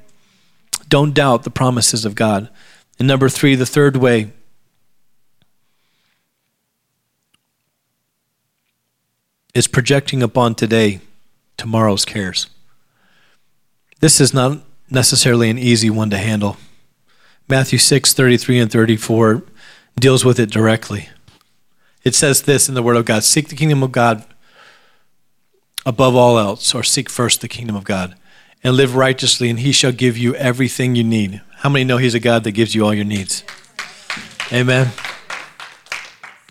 [0.88, 2.48] Don't doubt the promises of God
[2.98, 4.30] And number three, the third way
[9.54, 11.00] is projecting upon today
[11.56, 12.46] tomorrow's cares.
[14.00, 16.56] This is not necessarily an easy one to handle.
[17.48, 19.42] Matthew 6, 33 and 34
[19.98, 21.08] deals with it directly.
[22.08, 24.24] It says this in the Word of God Seek the kingdom of God
[25.84, 28.14] above all else, or seek first the kingdom of God,
[28.64, 31.42] and live righteously, and he shall give you everything you need.
[31.56, 33.44] How many know he's a God that gives you all your needs?
[34.50, 34.92] Amen.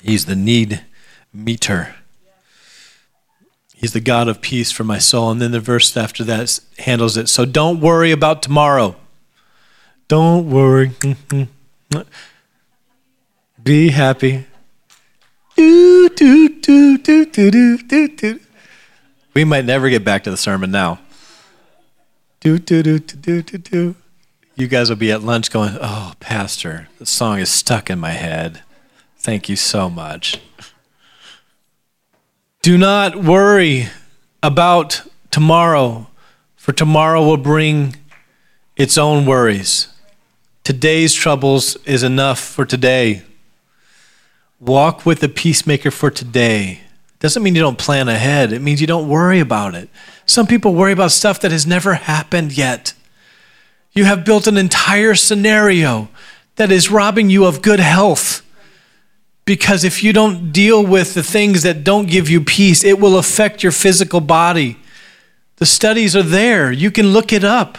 [0.04, 0.86] He's the need
[1.34, 1.96] meter.
[3.74, 5.32] He's the God of peace for my soul.
[5.32, 7.30] And then the verse after that handles it.
[7.30, 8.96] So don't worry about tomorrow.
[10.08, 10.90] Don't worry.
[10.90, 12.02] Mm-hmm.
[13.64, 14.46] Be happy.
[15.58, 18.40] Do, do, do, do, do, do, do, do.
[19.34, 21.00] We might never get back to the sermon now.
[22.40, 23.96] Do, do, do, do, do, do.
[24.56, 28.12] You guys will be at lunch going, Oh, Pastor, the song is stuck in my
[28.12, 28.62] head.
[29.18, 30.40] Thank you so much.
[32.62, 33.88] Do not worry
[34.44, 36.08] about tomorrow,
[36.56, 37.96] for tomorrow will bring
[38.76, 39.88] its own worries.
[40.64, 43.24] Today's troubles is enough for today.
[44.60, 46.82] Walk with the peacemaker for today.
[47.20, 49.90] Doesn't mean you don't plan ahead, it means you don't worry about it.
[50.26, 52.94] Some people worry about stuff that has never happened yet.
[53.94, 56.10] You have built an entire scenario
[56.56, 58.44] that is robbing you of good health
[59.46, 63.18] because if you don't deal with the things that don't give you peace, it will
[63.18, 64.78] affect your physical body.
[65.56, 66.72] The studies are there.
[66.72, 67.78] You can look it up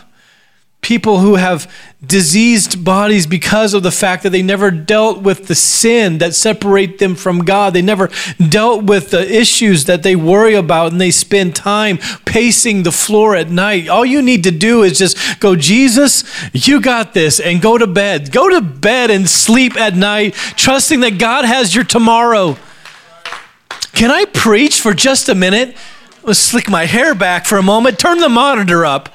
[0.80, 1.70] people who have
[2.06, 6.98] diseased bodies because of the fact that they never dealt with the sin that separate
[6.98, 7.74] them from God.
[7.74, 8.08] They never
[8.48, 13.34] dealt with the issues that they worry about and they spend time pacing the floor
[13.34, 13.88] at night.
[13.88, 17.86] All you need to do is just go, Jesus, you got this and go to
[17.86, 18.30] bed.
[18.30, 22.56] Go to bed and sleep at night, trusting that God has your tomorrow.
[23.92, 25.76] Can I preach for just a minute?
[26.22, 27.98] Let's slick my hair back for a moment.
[27.98, 29.08] Turn the monitor up.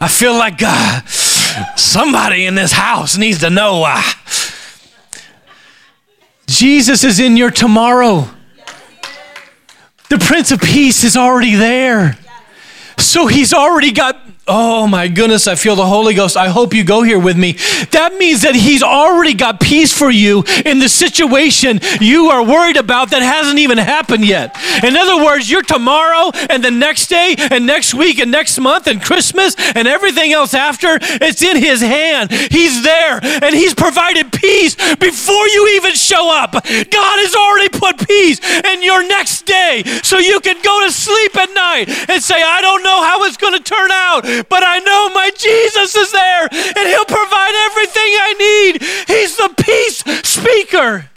[0.00, 1.06] I feel like God,
[1.76, 4.02] somebody in this house needs to know why.
[6.46, 8.28] Jesus is in your tomorrow.
[10.08, 12.18] The Prince of Peace is already there.
[12.98, 14.20] So he's already got
[14.52, 16.36] Oh my goodness, I feel the Holy Ghost.
[16.36, 17.52] I hope you go here with me.
[17.92, 22.76] That means that He's already got peace for you in the situation you are worried
[22.76, 24.56] about that hasn't even happened yet.
[24.82, 28.88] In other words, your tomorrow and the next day and next week and next month
[28.88, 32.32] and Christmas and everything else after, it's in His hand.
[32.32, 36.54] He's there and He's provided peace before you even show up.
[36.54, 41.36] God has already put peace in your next day so you can go to sleep
[41.36, 44.78] at night and say, I don't know how it's going to turn out but I
[44.78, 48.82] know my Jesus is there and He'll provide everything I need.
[49.06, 49.98] He's the peace
[50.28, 51.10] speaker.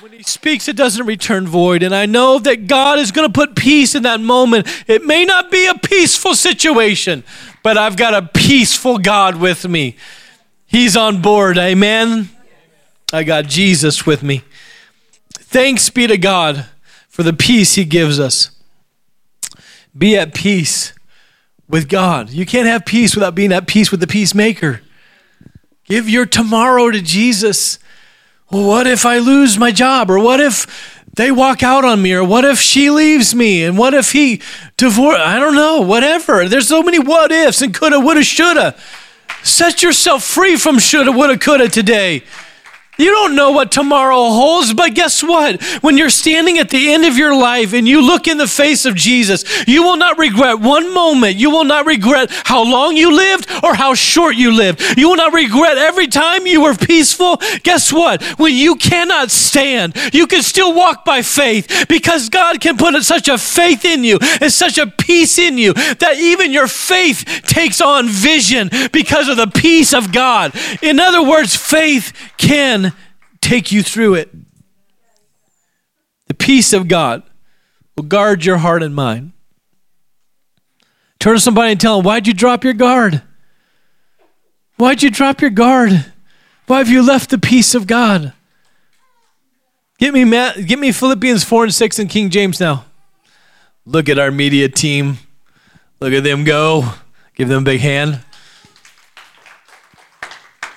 [0.00, 1.82] when he speaks, it doesn't return void.
[1.82, 4.66] And I know that God is going to put peace in that moment.
[4.88, 7.24] It may not be a peaceful situation,
[7.62, 9.96] but I've got a peaceful God with me.
[10.66, 11.58] He's on board.
[11.58, 12.30] Amen.
[13.12, 14.42] I got Jesus with me.
[15.34, 16.66] Thanks be to God
[17.10, 18.50] for the peace He gives us.
[19.96, 20.94] Be at peace
[21.72, 22.30] with God.
[22.30, 24.82] You can't have peace without being at peace with the peacemaker.
[25.84, 27.78] Give your tomorrow to Jesus.
[28.50, 30.10] Well, what if I lose my job?
[30.10, 32.12] Or what if they walk out on me?
[32.12, 33.64] Or what if she leaves me?
[33.64, 34.42] And what if he
[34.76, 35.18] divorce?
[35.18, 36.46] I don't know, whatever.
[36.46, 38.76] There's so many what ifs and coulda, woulda, shoulda.
[39.42, 42.22] Set yourself free from shoulda, woulda, coulda today.
[42.98, 45.62] You don't know what tomorrow holds, but guess what?
[45.82, 48.84] When you're standing at the end of your life and you look in the face
[48.84, 51.36] of Jesus, you will not regret one moment.
[51.36, 54.98] You will not regret how long you lived or how short you lived.
[54.98, 57.38] You will not regret every time you were peaceful.
[57.62, 58.22] Guess what?
[58.38, 63.26] When you cannot stand, you can still walk by faith because God can put such
[63.26, 67.80] a faith in you and such a peace in you that even your faith takes
[67.80, 70.52] on vision because of the peace of God.
[70.82, 72.91] In other words, faith can
[73.42, 74.30] take you through it.
[76.28, 77.22] The peace of God
[77.94, 79.32] will guard your heart and mind.
[81.18, 83.20] Turn to somebody and tell them, Why'd you drop your guard?
[84.76, 86.06] Why'd you drop your guard?
[86.66, 88.32] Why have you left the peace of God?
[89.98, 92.86] Get me, Matt, get me Philippians 4 and 6 in King James now.
[93.84, 95.18] Look at our media team.
[96.00, 96.94] Look at them go.
[97.34, 98.20] Give them a big hand.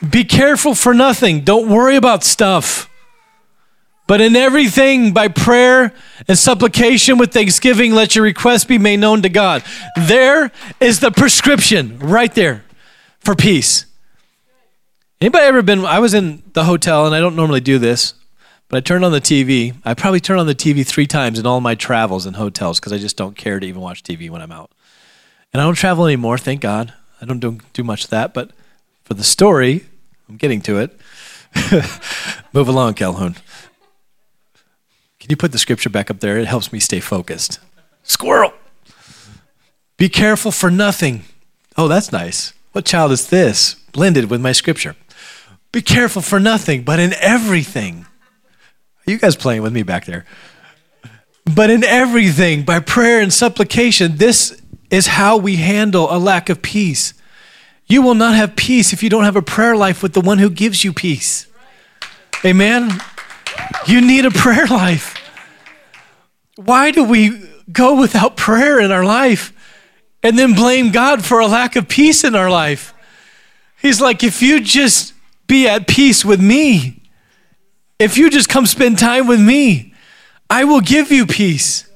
[0.08, 1.41] Be careful for nothing.
[1.41, 2.89] Don't worry about stuff.
[4.08, 5.91] But in everything, by prayer
[6.27, 9.63] and supplication with thanksgiving, let your requests be made known to God.
[9.95, 12.63] There is the prescription right there
[13.19, 13.86] for peace.
[15.19, 15.86] Anybody ever been?
[15.86, 18.13] I was in the hotel, and I don't normally do this,
[18.69, 19.75] but I turned on the TV.
[19.84, 22.93] I probably turn on the TV three times in all my travels in hotels because
[22.93, 24.71] I just don't care to even watch TV when I'm out.
[25.51, 26.93] And I don't travel anymore, thank God.
[27.21, 28.51] I don't do, do much of that, but
[29.06, 29.86] for the story,
[30.28, 31.00] I'm getting to it.
[32.54, 33.36] Move along, Calhoun.
[35.20, 36.38] Can you put the scripture back up there?
[36.38, 37.60] It helps me stay focused.
[38.04, 38.54] Squirrel.
[39.98, 41.24] Be careful for nothing.
[41.78, 42.54] Oh, that's nice.
[42.74, 43.76] What child is this?
[43.94, 44.96] Blended with my scripture.
[45.72, 48.06] Be careful for nothing, but in everything.
[49.08, 50.26] Are you guys playing with me back there?
[51.46, 56.62] But in everything, by prayer and supplication, this is how we handle a lack of
[56.62, 57.13] peace.
[57.88, 60.39] You will not have peace if you don't have a prayer life with the one
[60.39, 61.48] who gives you peace.
[62.43, 63.00] Amen.
[63.88, 65.15] You need a prayer life.
[66.56, 69.52] Why do we go without prayer in our life
[70.24, 72.93] and then blame God for a lack of peace in our life?
[73.82, 75.13] He's like, if you just
[75.48, 77.02] be at peace with me,
[78.00, 79.93] if you just come spend time with me,
[80.50, 81.89] I will give you peace.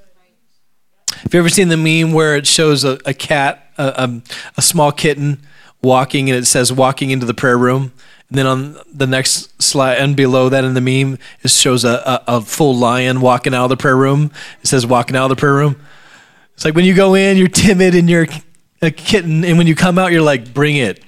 [1.13, 4.21] Have you ever seen the meme where it shows a, a cat, a, a,
[4.57, 5.39] a small kitten,
[5.81, 7.91] walking and it says walking into the prayer room?
[8.29, 12.23] And then on the next slide and below that in the meme, it shows a,
[12.27, 14.31] a, a, full lion walking out of the prayer room.
[14.61, 15.81] It says walking out of the prayer room.
[16.53, 18.27] It's like when you go in, you're timid and you're
[18.81, 21.03] a kitten, and when you come out, you're like, bring it.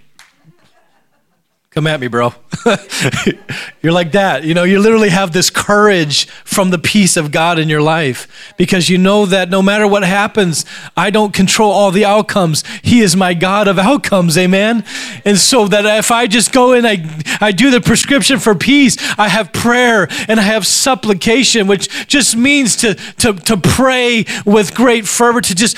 [1.74, 2.34] Come at me, bro.
[3.82, 4.44] You're like that.
[4.44, 8.54] You know, you literally have this courage from the peace of God in your life
[8.58, 10.66] because you know that no matter what happens,
[10.98, 12.66] I don't control all the outcomes.
[12.84, 14.38] He is my God of outcomes.
[14.38, 14.84] Amen.
[15.24, 17.06] And so that if I just go in, I,
[17.40, 22.36] I do the prescription for peace, I have prayer and I have supplication, which just
[22.36, 25.78] means to, to, to pray with great fervor, to just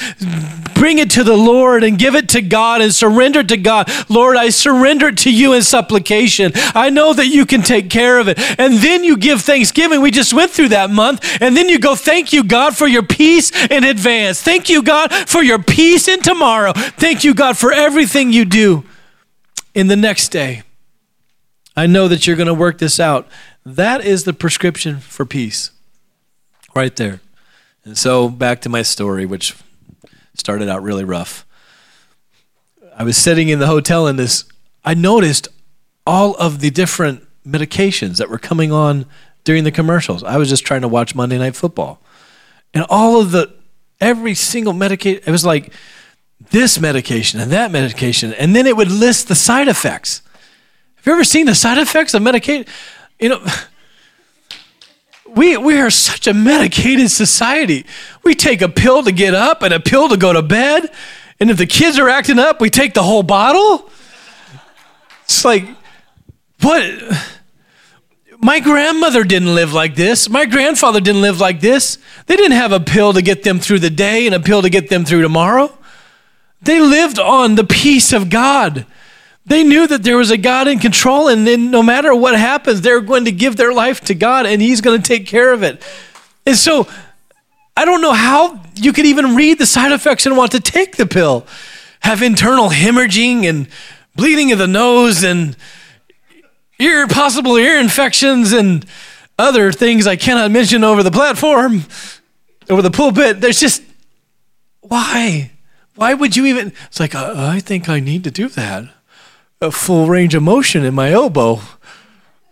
[0.73, 3.91] bring it to the Lord and give it to God and surrender to God.
[4.10, 6.52] Lord, I surrender to you in supplication supplication.
[6.74, 8.39] I know that you can take care of it.
[8.60, 10.02] And then you give thanksgiving.
[10.02, 11.41] We just went through that month.
[11.41, 14.41] And then you go, Thank you, God, for your peace in advance.
[14.41, 16.74] Thank you, God, for your peace in tomorrow.
[16.74, 18.84] Thank you, God, for everything you do
[19.74, 20.63] in the next day.
[21.76, 23.28] I know that you're going to work this out.
[23.65, 25.72] That is the prescription for peace,
[26.76, 27.22] right there.
[27.84, 29.56] And so, back to my story, which
[30.36, 31.46] started out really rough.
[32.96, 34.46] I was sitting in the hotel in this,
[34.86, 35.48] I noticed
[36.06, 39.06] all of the different medications that were coming on
[39.44, 40.24] during the commercials.
[40.24, 42.02] I was just trying to watch Monday Night Football.
[42.74, 43.54] And all of the,
[44.00, 45.72] every single medication, it was like
[46.52, 48.34] this medication and that medication.
[48.34, 50.22] And then it would list the side effects.
[50.96, 52.66] Have you ever seen the side effects of medication?
[53.20, 53.46] You know,
[55.28, 57.86] we, we are such a medicated society.
[58.24, 60.89] We take a pill to get up and a pill to go to bed.
[61.39, 63.89] And if the kids are acting up, we take the whole bottle.
[65.26, 65.66] It's like,
[66.63, 66.84] what?
[68.39, 70.30] My grandmother didn't live like this.
[70.30, 71.97] My grandfather didn't live like this.
[72.26, 74.69] They didn't have a pill to get them through the day and a pill to
[74.69, 75.78] get them through tomorrow.
[76.62, 78.86] They lived on the peace of God.
[79.45, 82.82] They knew that there was a God in control, and then no matter what happens,
[82.82, 85.63] they're going to give their life to God, and He's going to take care of
[85.63, 85.82] it.
[86.45, 86.88] And so,
[87.76, 90.95] I don't know how you could even read the side effects and want to take
[90.95, 91.45] the pill.
[92.02, 93.67] Have internal hemorrhaging and
[94.15, 95.58] bleeding of the nose and
[96.80, 98.86] ear possible ear infections and
[99.38, 101.86] other things I cannot mention over the platform,
[102.70, 103.42] over the pulpit.
[103.42, 103.84] There's just
[104.82, 105.52] why?
[105.96, 106.74] Why would you even?
[106.88, 108.86] It's like I, I think I need to do that.
[109.62, 111.62] A full range of motion in my elbow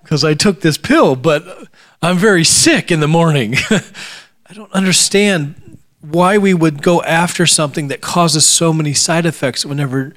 [0.03, 1.67] because I took this pill, but
[2.01, 3.55] I'm very sick in the morning.
[3.69, 9.65] I don't understand why we would go after something that causes so many side effects
[9.65, 10.13] whenever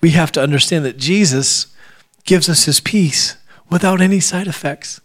[0.00, 1.74] we have to understand that Jesus
[2.24, 3.36] gives us his peace
[3.70, 5.00] without any side effects.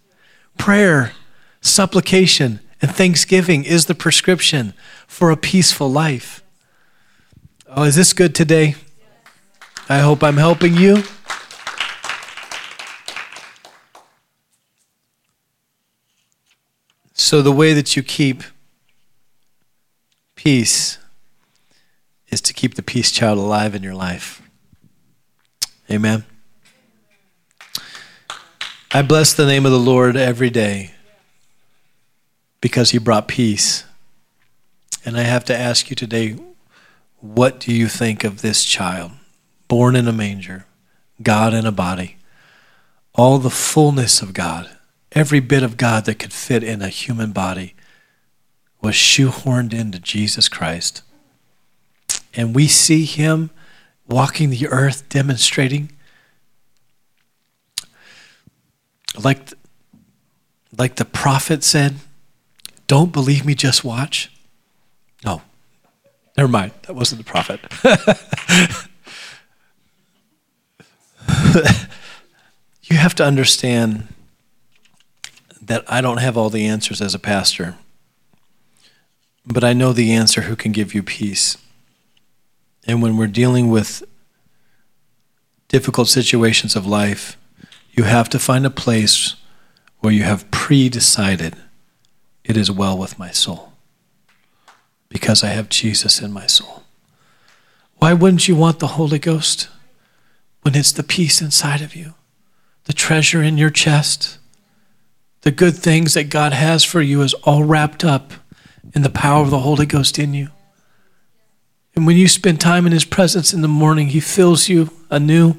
[0.57, 1.13] Prayer,
[1.61, 4.73] supplication, and thanksgiving is the prescription
[5.07, 6.43] for a peaceful life.
[7.67, 8.75] Oh, is this good today?
[9.89, 11.03] I hope I'm helping you.
[17.13, 18.43] So, the way that you keep
[20.35, 20.97] peace
[22.29, 24.41] is to keep the peace child alive in your life.
[25.89, 26.25] Amen.
[28.97, 30.89] I bless the name of the Lord every day
[32.61, 33.83] because he brought peace.
[35.05, 36.35] And I have to ask you today
[37.19, 39.11] what do you think of this child,
[39.67, 40.65] born in a manger,
[41.21, 42.17] God in a body,
[43.13, 44.67] all the fullness of God,
[45.11, 47.75] every bit of God that could fit in a human body
[48.81, 51.03] was shoehorned into Jesus Christ.
[52.33, 53.51] And we see him
[54.07, 55.91] walking the earth demonstrating
[59.23, 59.53] like,
[60.77, 61.95] like the prophet said,
[62.87, 64.31] don't believe me, just watch.
[65.25, 65.41] No,
[66.37, 66.71] never mind.
[66.83, 67.59] That wasn't the prophet.
[72.83, 74.07] you have to understand
[75.61, 77.75] that I don't have all the answers as a pastor,
[79.45, 81.57] but I know the answer who can give you peace.
[82.85, 84.03] And when we're dealing with
[85.67, 87.37] difficult situations of life,
[87.97, 89.35] you have to find a place
[89.99, 91.55] where you have pre decided
[92.43, 93.73] it is well with my soul
[95.09, 96.83] because I have Jesus in my soul.
[97.95, 99.69] Why wouldn't you want the Holy Ghost
[100.61, 102.13] when it's the peace inside of you,
[102.83, 104.37] the treasure in your chest?
[105.41, 108.31] The good things that God has for you is all wrapped up
[108.93, 110.49] in the power of the Holy Ghost in you.
[111.95, 115.55] And when you spend time in His presence in the morning, He fills you anew.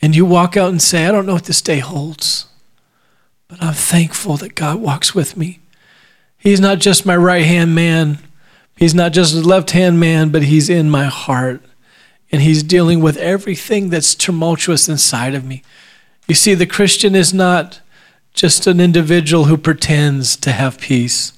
[0.00, 2.46] And you walk out and say, I don't know what this day holds,
[3.48, 5.60] but I'm thankful that God walks with me.
[6.36, 8.18] He's not just my right hand man,
[8.76, 11.60] He's not just a left hand man, but He's in my heart.
[12.30, 15.64] And He's dealing with everything that's tumultuous inside of me.
[16.28, 17.80] You see, the Christian is not
[18.34, 21.32] just an individual who pretends to have peace.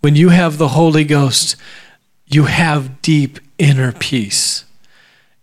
[0.00, 1.56] When you have the Holy Ghost,
[2.26, 4.64] you have deep inner peace.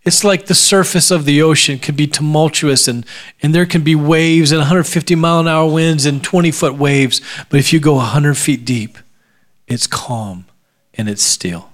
[0.06, 3.06] It's like the surface of the ocean can be tumultuous and,
[3.42, 7.22] and there can be waves and 150 mile an hour winds and 20 foot waves.
[7.50, 9.00] But if you go 100 feet deep,
[9.68, 10.46] it's calm
[10.94, 11.72] and it's still.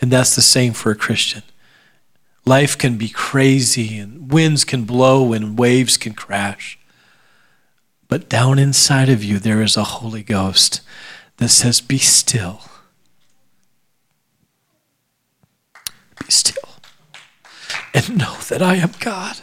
[0.00, 1.44] And that's the same for a Christian.
[2.44, 6.78] Life can be crazy and winds can blow and waves can crash.
[8.08, 10.80] But down inside of you, there is a Holy Ghost
[11.38, 12.62] that says, Be still.
[16.18, 16.65] Be still.
[17.96, 19.38] And know that I am God.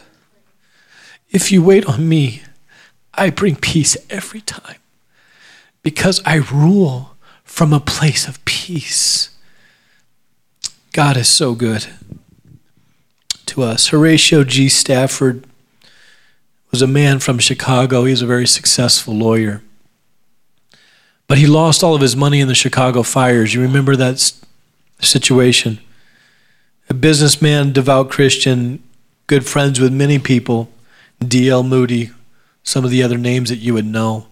[1.28, 2.42] If you wait on me,
[3.12, 4.76] I bring peace every time
[5.82, 9.36] because I rule from a place of peace.
[10.92, 11.88] God is so good
[13.46, 13.88] to us.
[13.88, 14.68] Horatio G.
[14.68, 15.44] Spafford
[16.70, 18.04] was a man from Chicago.
[18.04, 19.64] He was a very successful lawyer.
[21.26, 23.52] But he lost all of his money in the Chicago fires.
[23.52, 24.32] You remember that
[25.00, 25.80] situation?
[26.94, 28.80] A businessman, devout Christian,
[29.26, 30.68] good friends with many people,
[31.18, 31.64] D.L.
[31.64, 32.12] Moody,
[32.62, 34.28] some of the other names that you would know.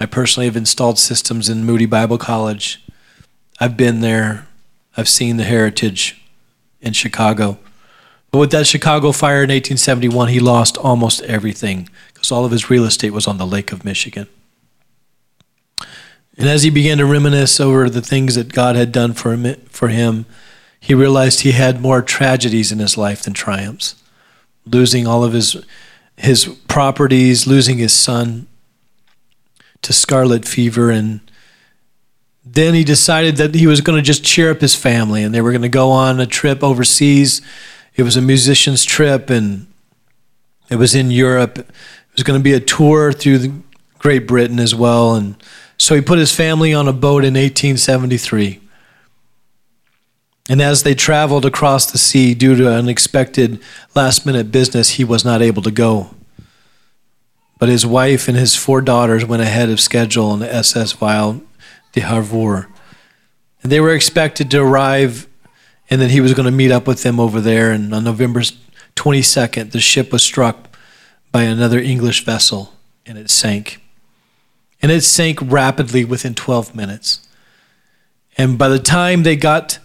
[0.00, 2.82] I personally have installed systems in Moody Bible College.
[3.60, 4.46] I've been there,
[4.96, 6.18] I've seen the heritage
[6.80, 7.58] in Chicago.
[8.30, 12.70] But with that Chicago fire in 1871, he lost almost everything because all of his
[12.70, 14.28] real estate was on the Lake of Michigan.
[16.38, 19.56] And as he began to reminisce over the things that God had done for him,
[19.66, 20.24] for him,
[20.82, 23.94] he realized he had more tragedies in his life than triumphs.
[24.66, 25.56] Losing all of his
[26.16, 28.46] his properties, losing his son
[29.80, 31.20] to scarlet fever and
[32.44, 35.40] then he decided that he was going to just cheer up his family and they
[35.40, 37.40] were going to go on a trip overseas
[37.94, 39.66] it was a musician's trip, and
[40.70, 41.58] it was in Europe.
[41.58, 41.66] It
[42.14, 43.62] was going to be a tour through
[43.98, 45.14] Great Britain as well.
[45.14, 45.36] And
[45.78, 48.60] so he put his family on a boat in 1873.
[50.48, 53.60] And as they traveled across the sea due to unexpected
[53.94, 56.14] last minute business, he was not able to go.
[57.58, 61.42] But his wife and his four daughters went ahead of schedule on the SS Ville
[61.92, 62.68] du Havre.
[63.62, 65.28] And they were expected to arrive
[65.92, 67.70] and then he was going to meet up with them over there.
[67.70, 68.40] And on November
[68.96, 70.74] 22nd, the ship was struck
[71.30, 72.72] by another English vessel
[73.04, 73.78] and it sank.
[74.80, 77.28] And it sank rapidly within 12 minutes.
[78.38, 79.78] And by the time they got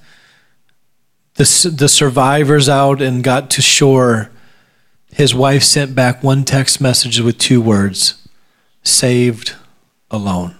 [1.38, 4.30] the, the survivors out and got to shore,
[5.12, 8.28] his wife sent back one text message with two words
[8.84, 9.56] saved
[10.10, 10.56] alone.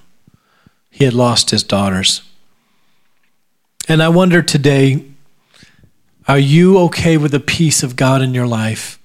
[0.92, 2.22] He had lost his daughters.
[3.90, 5.04] And I wonder today
[6.28, 9.00] are you okay with the peace of God in your life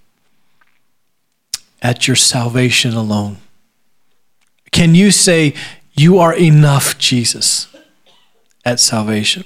[1.80, 3.38] at your salvation alone?
[4.72, 5.54] Can you say,
[5.92, 7.68] You are enough, Jesus,
[8.64, 9.44] at salvation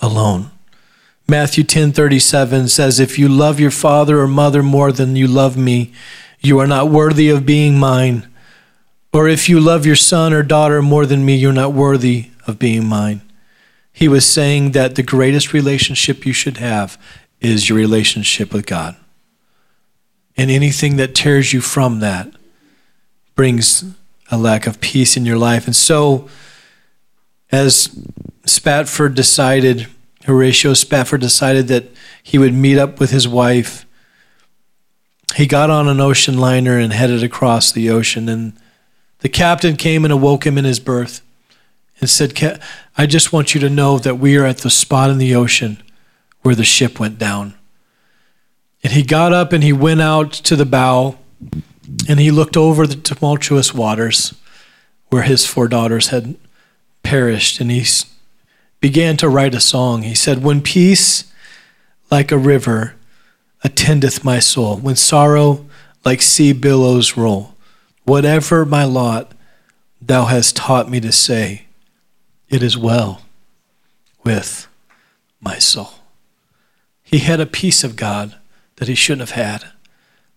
[0.00, 0.50] alone?
[1.26, 5.92] Matthew 10:37 says if you love your father or mother more than you love me
[6.40, 8.28] you are not worthy of being mine
[9.12, 12.58] or if you love your son or daughter more than me you're not worthy of
[12.58, 13.22] being mine
[13.96, 16.98] he was saying that the greatest relationship you should have
[17.40, 18.96] is your relationship with God.
[20.36, 22.28] And anything that tears you from that
[23.36, 23.84] brings
[24.32, 25.66] a lack of peace in your life.
[25.66, 26.28] And so,
[27.52, 27.96] as
[28.46, 29.86] Spafford decided,
[30.24, 31.90] Horatio Spafford decided that
[32.22, 33.86] he would meet up with his wife.
[35.36, 38.28] he got on an ocean liner and headed across the ocean.
[38.28, 38.52] And
[39.18, 41.22] the captain came and awoke him in his berth
[42.00, 42.60] and said,
[42.96, 45.82] I just want you to know that we are at the spot in the ocean
[46.42, 47.54] where the ship went down.
[48.82, 51.18] And he got up and he went out to the bow
[52.08, 54.34] and he looked over the tumultuous waters
[55.08, 56.36] where his four daughters had
[57.02, 57.60] perished.
[57.60, 57.84] And he
[58.84, 60.02] began to write a song.
[60.02, 61.32] He said, When peace
[62.10, 62.94] like a river
[63.62, 65.64] attendeth my soul, when sorrow
[66.04, 67.54] like sea billows roll,
[68.02, 69.32] whatever my lot,
[70.02, 71.64] thou hast taught me to say,
[72.50, 73.22] It is well
[74.22, 74.68] with
[75.40, 75.94] my soul.
[77.02, 78.34] He had a peace of God
[78.76, 79.64] that he shouldn't have had,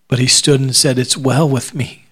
[0.08, 2.06] but he stood and said, It's well with me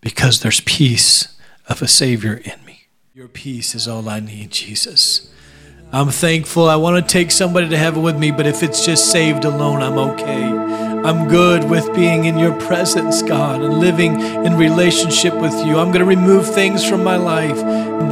[0.00, 1.36] because there's peace
[1.68, 2.86] of a Savior in me.
[3.12, 5.32] Your peace is all I need, Jesus.
[5.92, 6.68] I'm thankful.
[6.68, 9.82] I want to take somebody to heaven with me, but if it's just saved alone,
[9.82, 10.44] I'm okay.
[10.44, 15.78] I'm good with being in your presence, God, and living in relationship with you.
[15.78, 17.56] I'm going to remove things from my life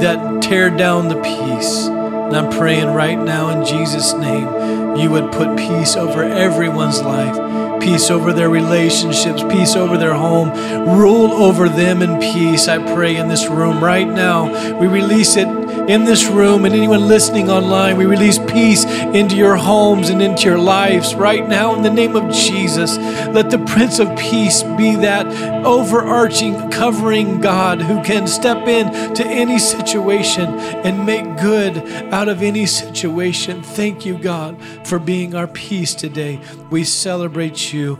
[0.00, 1.86] that tear down the peace.
[1.86, 7.36] And I'm praying right now in Jesus' name, you would put peace over everyone's life
[7.80, 10.50] peace over their relationships, peace over their home.
[10.98, 14.78] Rule over them in peace, I pray, in this room right now.
[14.78, 15.48] We release it
[15.88, 17.96] in this room and anyone listening online.
[17.96, 22.16] We release peace into your homes and into your lives right now in the name
[22.16, 22.96] of Jesus.
[22.96, 25.26] Let the Prince of Peace be that
[25.64, 31.76] overarching, covering God who can step in to any situation and make good
[32.12, 33.62] out of any situation.
[33.62, 36.40] Thank you, God, for being our peace today.
[36.70, 37.98] We celebrate you.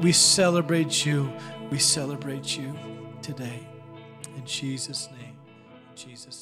[0.00, 1.32] We celebrate you.
[1.70, 2.74] We celebrate you
[3.22, 3.66] today.
[4.36, 5.36] In Jesus' name.
[5.90, 6.37] In Jesus'.